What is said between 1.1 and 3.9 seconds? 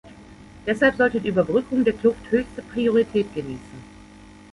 die Überbrückung der Kluft höchste Priorität genießen.